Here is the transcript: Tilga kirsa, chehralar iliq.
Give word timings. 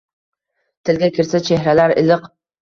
Tilga 0.89 1.09
kirsa, 1.17 1.43
chehralar 1.51 1.95
iliq. 2.05 2.27